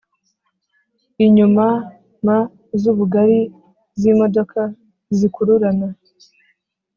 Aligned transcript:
inyuma 1.25 1.65
m, 2.25 2.27
zubugari 2.81 3.39
z' 3.99 4.07
imodoka 4.11 4.59
zikururana 5.17 5.87